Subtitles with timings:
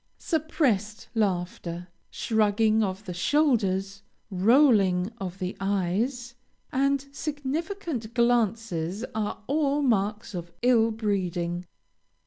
[0.17, 6.33] Suppressed laughter, shrugging of the shoulders, rolling of the eyes,
[6.71, 11.67] and significant glances are all marks of ill breeding.